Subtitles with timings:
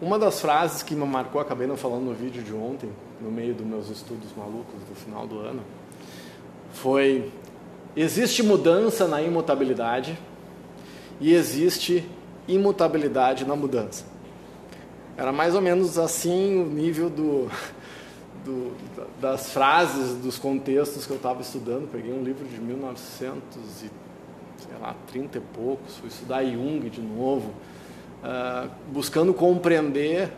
[0.00, 3.54] uma das frases que me marcou, acabei não falando no vídeo de ontem, no meio
[3.54, 5.62] dos meus estudos malucos do final do ano,
[6.72, 7.30] foi:
[7.94, 10.18] existe mudança na imutabilidade
[11.20, 12.08] e existe
[12.48, 14.04] imutabilidade na mudança.
[15.16, 17.50] Era mais ou menos assim o nível do,
[18.42, 18.72] do,
[19.20, 21.90] das frases, dos contextos que eu estava estudando.
[21.90, 23.90] Peguei um livro de 1900 e,
[24.60, 27.52] sei lá, 30 e poucos, fui estudar Jung de novo,
[28.22, 30.30] uh, buscando compreender,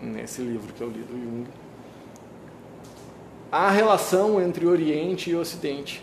[0.00, 1.46] nesse livro que eu li do Jung,
[3.50, 6.02] a relação entre Oriente e Ocidente.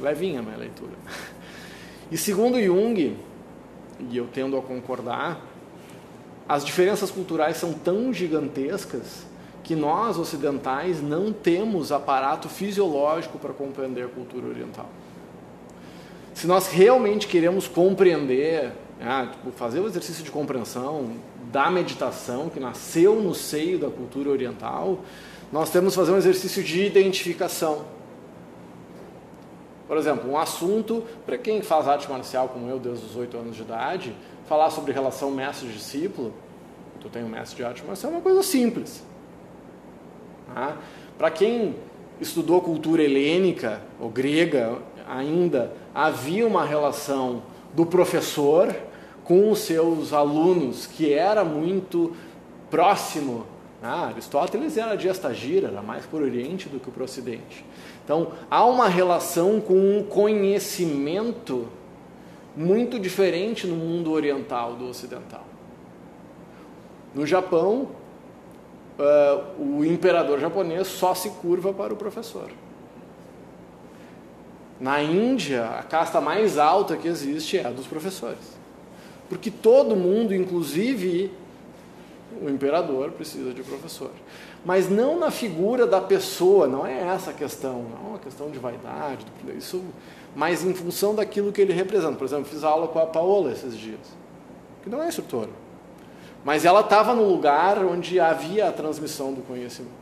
[0.00, 0.94] Levinha a minha leitura.
[2.10, 3.16] E segundo Jung,
[4.10, 5.40] e eu tendo a concordar,
[6.48, 9.24] as diferenças culturais são tão gigantescas
[9.62, 14.88] que nós ocidentais não temos aparato fisiológico para compreender a cultura oriental.
[16.34, 21.12] Se nós realmente queremos compreender, né, tipo, fazer o exercício de compreensão
[21.50, 25.00] da meditação que nasceu no seio da cultura oriental,
[25.50, 27.84] nós temos que fazer um exercício de identificação.
[29.88, 33.56] Por exemplo, um assunto, para quem faz arte marcial como eu desde os 8 anos
[33.56, 34.14] de idade,
[34.46, 36.32] falar sobre relação mestre-discípulo,
[37.00, 39.02] tu tem um mestre de arte marcial, é uma coisa simples.
[40.54, 40.76] Tá?
[41.18, 41.74] Para quem
[42.20, 47.42] estudou cultura helênica ou grega, ainda havia uma relação
[47.74, 48.74] do professor
[49.30, 52.16] com os seus alunos que era muito
[52.68, 53.46] próximo.
[53.80, 57.64] Ah, Aristóteles era de estagira, era mais para o Oriente do que para o Ocidente.
[58.04, 61.68] Então, há uma relação com um conhecimento
[62.56, 65.44] muito diferente no mundo oriental do ocidental.
[67.14, 67.86] No Japão,
[68.98, 72.50] uh, o imperador japonês só se curva para o professor.
[74.80, 78.58] Na Índia, a casta mais alta que existe é a dos professores.
[79.30, 81.32] Porque todo mundo, inclusive
[82.42, 84.10] o imperador, precisa de professor.
[84.64, 88.50] Mas não na figura da pessoa, não é essa a questão, não é uma questão
[88.50, 89.24] de vaidade,
[89.56, 89.82] isso
[90.34, 92.16] mas em função daquilo que ele representa.
[92.16, 94.00] Por exemplo, fiz aula com a Paola esses dias,
[94.82, 95.50] que não é instrutora,
[96.44, 100.00] mas ela estava no lugar onde havia a transmissão do conhecimento.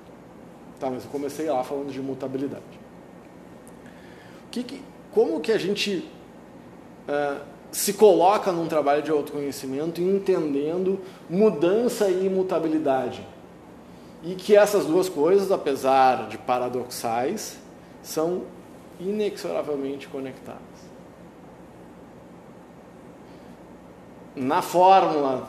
[0.78, 2.62] Tá, mas eu comecei lá falando de mutabilidade.
[4.50, 4.82] Que que,
[5.12, 6.08] como que a gente
[7.08, 13.26] uh, se coloca num trabalho de autoconhecimento entendendo mudança e imutabilidade?
[14.22, 17.58] E que essas duas coisas, apesar de paradoxais,
[18.02, 18.42] são
[18.98, 20.60] inexoravelmente conectadas.
[24.34, 25.48] Na fórmula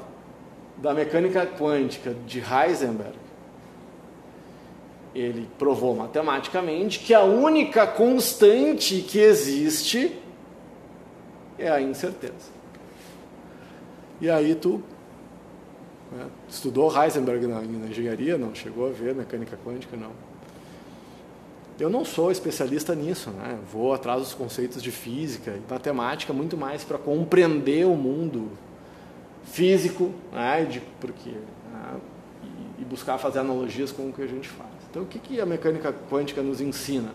[0.78, 3.18] da mecânica quântica de Heisenberg,
[5.13, 10.16] ele provou matematicamente que a única constante que existe
[11.59, 12.59] é a incerteza.
[14.22, 14.81] E aí tu
[16.12, 18.38] né, estudou Heisenberg na, na engenharia?
[18.38, 18.53] Não.
[18.53, 19.96] Chegou a ver mecânica quântica?
[19.96, 20.12] Não.
[21.80, 23.58] Eu não sou especialista nisso, né?
[23.72, 28.52] vou atrás dos conceitos de física e matemática muito mais para compreender o mundo
[29.46, 30.66] físico, né?
[30.66, 31.96] de, porque, né?
[32.80, 34.70] e, buscar fazer analogias com o que a gente faz.
[34.90, 37.12] Então, o que, que a mecânica quântica nos ensina?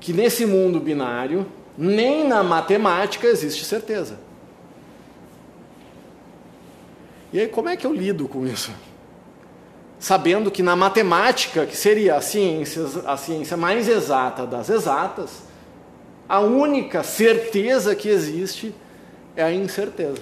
[0.00, 4.18] Que nesse mundo binário, nem na matemática existe certeza.
[7.32, 8.70] E aí, como é que eu lido com isso?
[10.04, 15.44] sabendo que na matemática, que seria a ciência, a ciência mais exata das exatas,
[16.28, 18.74] a única certeza que existe
[19.34, 20.20] é a incerteza.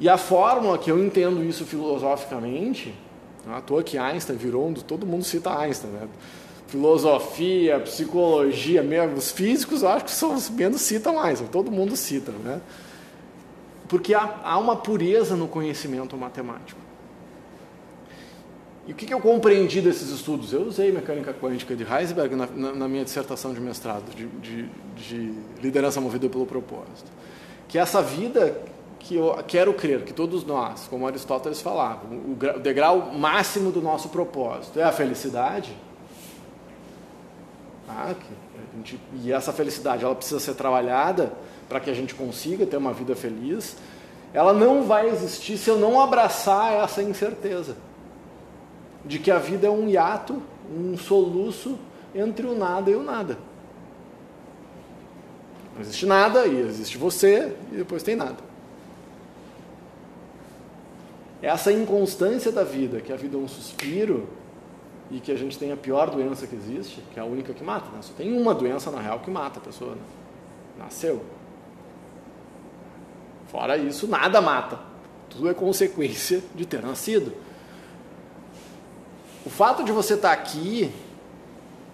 [0.00, 2.92] E a fórmula que eu entendo isso filosoficamente,
[3.48, 4.74] é à toa que Einstein virou um.
[4.74, 6.08] Todo mundo cita Einstein, né?
[6.70, 12.30] Filosofia, psicologia, mesmo, os físicos acho que são os menos citam Einstein, todo mundo cita,
[12.30, 12.60] né?
[13.88, 16.80] Porque há, há uma pureza no conhecimento matemático.
[18.86, 20.52] E o que, que eu compreendi desses estudos?
[20.52, 24.68] Eu usei mecânica quântica de Heisenberg na, na, na minha dissertação de mestrado, de, de,
[24.96, 27.10] de, liderança movida pelo propósito.
[27.66, 28.56] Que essa vida
[29.00, 33.82] que eu quero crer, que todos nós, como Aristóteles falava, o, o degrau máximo do
[33.82, 35.74] nosso propósito é a felicidade.
[38.74, 41.32] Gente, e essa felicidade ela precisa ser trabalhada
[41.68, 43.76] para que a gente consiga ter uma vida feliz,
[44.32, 47.76] ela não vai existir se eu não abraçar essa incerteza
[49.04, 51.78] de que a vida é um hiato, um soluço
[52.14, 53.38] entre o nada e o nada.
[55.74, 58.50] Não existe nada e existe você e depois tem nada.
[61.42, 64.28] Essa inconstância da vida, que a vida é um suspiro
[65.10, 67.64] e que a gente tem a pior doença que existe, que é a única que
[67.64, 67.90] mata.
[67.90, 67.98] Né?
[68.02, 69.94] Só tem uma doença na real que mata a pessoa.
[69.94, 70.02] Né?
[70.78, 71.22] Nasceu
[73.50, 74.78] Fora isso, nada mata.
[75.28, 77.32] Tudo é consequência de ter nascido.
[79.44, 80.92] O fato de você estar aqui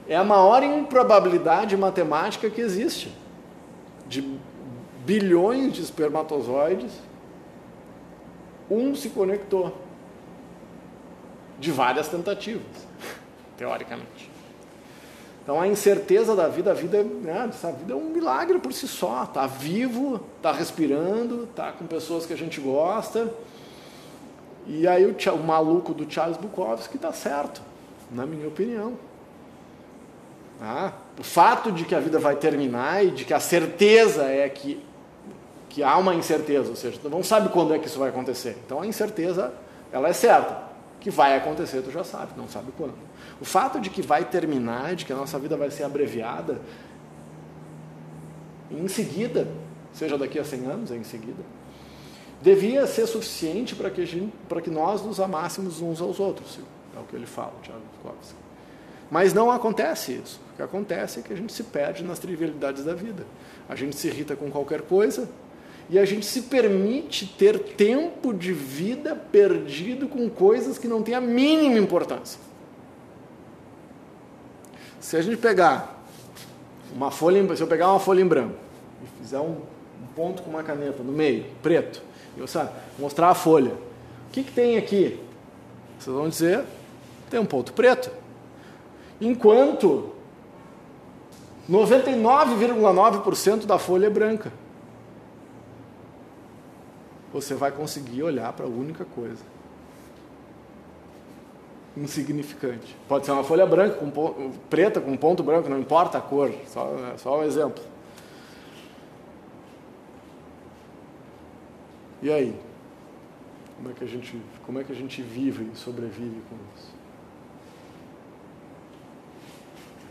[0.07, 3.11] é a maior improbabilidade matemática que existe.
[4.07, 4.39] De
[5.07, 6.93] bilhões de espermatozoides,
[8.71, 9.75] um se conectou.
[11.59, 12.63] De várias tentativas,
[13.57, 14.31] teoricamente.
[15.47, 18.89] Então a incerteza da vida, a vida, né, essa vida é um milagre por si
[18.89, 19.25] só.
[19.25, 23.33] Tá vivo, tá respirando, tá com pessoas que a gente gosta.
[24.67, 27.63] E aí o, o maluco do Charles Bukowski está certo,
[28.11, 28.95] na minha opinião.
[30.61, 34.49] Ah, o fato de que a vida vai terminar e de que a certeza é
[34.49, 34.83] que,
[35.69, 38.57] que há uma incerteza, ou seja, não sabe quando é que isso vai acontecer.
[38.67, 39.55] Então a incerteza,
[39.93, 40.66] ela é certa.
[41.07, 42.97] Que vai acontecer, tu já sabe, não sabe quando.
[43.41, 46.61] O fato de que vai terminar, de que a nossa vida vai ser abreviada,
[48.69, 49.47] em seguida,
[49.93, 51.45] seja daqui a 100 anos, é em seguida,
[52.43, 56.59] devia ser suficiente para que, gente, para que nós nos amássemos uns aos outros.
[56.97, 58.35] É o que ele fala, Tiago Bukowski.
[59.09, 60.41] Mas não acontece isso.
[60.55, 63.25] O que acontece é que a gente se perde nas trivialidades da vida.
[63.69, 65.29] A gente se irrita com qualquer coisa
[65.89, 71.15] e a gente se permite ter tempo de vida perdido com coisas que não têm
[71.15, 72.41] a mínima importância.
[74.99, 76.05] Se a gente pegar
[76.93, 78.57] uma folha, se eu pegar uma folha em branco
[79.03, 79.53] e fizer um,
[80.03, 82.03] um ponto com uma caneta no meio, preto,
[82.37, 85.21] e eu sabe, mostrar a folha, o que, que tem aqui?
[85.99, 86.65] Vocês vão dizer,
[87.31, 88.11] tem um ponto preto.
[89.21, 90.13] Enquanto
[91.71, 94.53] 99,9% da folha é branca.
[97.37, 99.45] Você vai conseguir olhar para a única coisa.
[101.95, 102.97] Insignificante.
[103.07, 106.51] Pode ser uma folha branca, com ponto, preta com ponto branco, não importa a cor,
[106.67, 107.85] só, só um exemplo.
[112.23, 112.59] E aí?
[113.77, 116.95] Como é que a gente, como é que a gente vive e sobrevive com isso?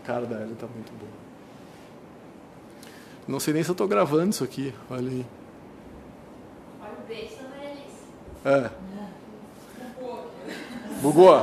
[0.03, 1.11] A cara da Ellie está muito boa.
[3.27, 4.71] Não sei nem se eu estou gravando isso aqui.
[4.87, 5.25] Olha aí.
[6.81, 8.05] Olha o beijo da Maria Alice.
[8.45, 8.69] É.
[11.01, 11.33] Bugou?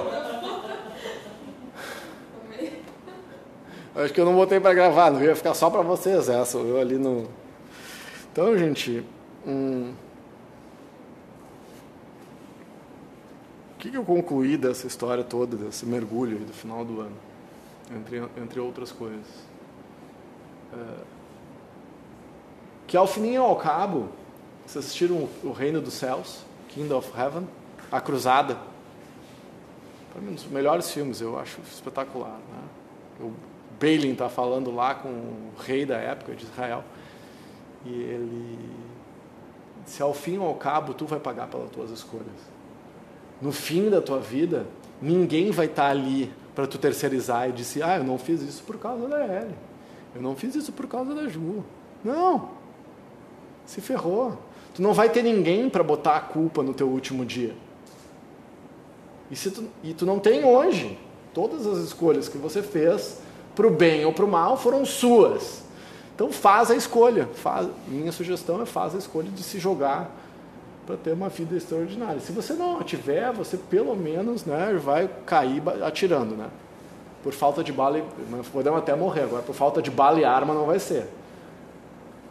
[3.95, 6.81] Acho que eu não botei para gravar, não ia ficar só para vocês essa, eu
[6.81, 7.29] ali no.
[8.31, 9.05] Então, gente,
[9.45, 9.93] hum...
[13.75, 17.17] o que, que eu concluí dessa história toda, desse mergulho do final do ano,
[17.95, 19.27] entre, entre outras coisas?
[20.73, 21.03] É...
[22.87, 24.09] Que ao fim e ao cabo,
[24.65, 27.47] vocês assistiram O Reino dos Céus, Kingdom of Heaven,
[27.91, 28.57] A Cruzada?
[30.13, 32.39] Para mim, um dos melhores filmes, eu acho espetacular.
[32.51, 32.63] Né?
[33.21, 33.33] Eu
[33.83, 36.85] Palin está falando lá com o rei da época de Israel.
[37.85, 38.59] E ele
[39.85, 42.27] se ao fim ou ao cabo tu vai pagar pelas tuas escolhas.
[43.41, 44.69] No fim da tua vida,
[45.01, 48.63] ninguém vai estar tá ali para tu terceirizar e dizer: "Ah, eu não fiz isso
[48.63, 49.57] por causa da Ellie.
[50.15, 51.65] Eu não fiz isso por causa da Ju".
[52.05, 52.51] Não.
[53.67, 54.39] Se ferrou.
[54.75, 57.55] Tu não vai ter ninguém para botar a culpa no teu último dia.
[59.31, 60.99] E, se tu, e tu não tem hoje.
[61.35, 63.19] Todas as escolhas que você fez
[63.55, 65.63] para o bem ou para o mal, foram suas.
[66.15, 67.29] Então faz a escolha.
[67.35, 70.11] Faz, minha sugestão é faz a escolha de se jogar
[70.87, 72.21] para ter uma vida extraordinária.
[72.21, 76.35] Se você não tiver, você pelo menos né, vai cair atirando.
[76.35, 76.49] Né?
[77.23, 78.03] Por falta de bala,
[78.53, 81.07] podemos até morrer, agora por falta de bala e arma não vai ser.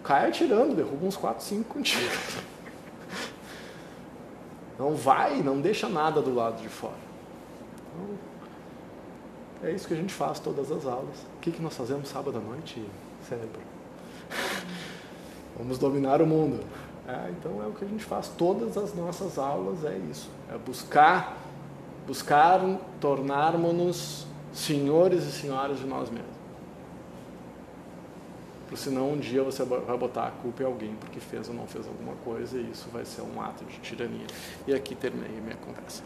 [0.04, 2.12] Cai atirando, derruba uns 4, 5 contigo.
[4.78, 6.94] Não vai, não deixa nada do lado de fora.
[7.94, 8.32] Então,
[9.64, 11.18] é isso que a gente faz todas as aulas.
[11.38, 12.84] O que, que nós fazemos sábado à noite,
[13.30, 13.62] cérebro?
[15.56, 16.66] Vamos dominar o mundo.
[17.08, 20.30] É, então é o que a gente faz todas as nossas aulas, é isso.
[20.52, 21.38] É buscar,
[22.08, 22.60] buscar
[23.00, 26.41] tornarmos-nos senhores e senhoras de nós mesmos.
[28.72, 31.68] Porque senão um dia você vai botar a culpa em alguém porque fez ou não
[31.68, 34.26] fez alguma coisa e isso vai ser um ato de tirania.
[34.66, 36.04] E aqui terminei minha conversa.